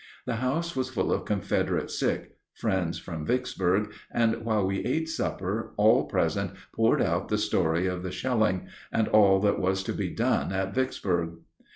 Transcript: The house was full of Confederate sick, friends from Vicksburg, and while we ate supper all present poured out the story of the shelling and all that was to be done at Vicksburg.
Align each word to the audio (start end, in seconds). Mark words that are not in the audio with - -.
The 0.25 0.37
house 0.37 0.75
was 0.75 0.89
full 0.89 1.13
of 1.13 1.25
Confederate 1.25 1.91
sick, 1.91 2.31
friends 2.55 2.97
from 2.97 3.23
Vicksburg, 3.23 3.93
and 4.11 4.43
while 4.43 4.65
we 4.65 4.83
ate 4.83 5.07
supper 5.07 5.73
all 5.77 6.05
present 6.05 6.53
poured 6.75 7.03
out 7.03 7.27
the 7.27 7.37
story 7.37 7.85
of 7.85 8.01
the 8.01 8.09
shelling 8.09 8.65
and 8.91 9.07
all 9.09 9.39
that 9.41 9.59
was 9.59 9.83
to 9.83 9.93
be 9.93 10.09
done 10.09 10.51
at 10.51 10.73
Vicksburg. 10.73 11.33